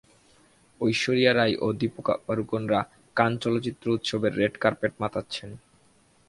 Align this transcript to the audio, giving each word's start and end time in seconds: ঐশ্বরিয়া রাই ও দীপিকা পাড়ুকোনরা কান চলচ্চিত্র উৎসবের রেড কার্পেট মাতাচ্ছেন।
ঐশ্বরিয়া 0.81 1.31
রাই 1.33 1.53
ও 1.61 1.67
দীপিকা 1.79 2.13
পাড়ুকোনরা 2.25 2.79
কান 3.17 3.31
চলচ্চিত্র 3.43 3.85
উৎসবের 3.97 4.33
রেড 4.39 4.53
কার্পেট 4.63 4.93
মাতাচ্ছেন। 5.01 5.49